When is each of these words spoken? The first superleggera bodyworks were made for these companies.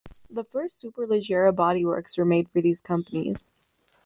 The 0.31 0.43
first 0.43 0.83
superleggera 0.83 1.53
bodyworks 1.53 2.17
were 2.17 2.25
made 2.25 2.49
for 2.49 2.59
these 2.59 2.81
companies. 2.81 3.47